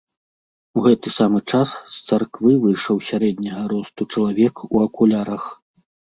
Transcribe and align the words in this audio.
У 0.79 0.85
гэты 0.85 1.11
самы 1.17 1.39
час 1.51 1.69
з 1.97 1.99
царквы 2.09 2.51
выйшаў 2.65 2.95
сярэдняга 3.11 3.63
росту 3.75 4.09
чалавек 4.17 4.55
у 4.73 4.77
акулярах. 4.89 5.43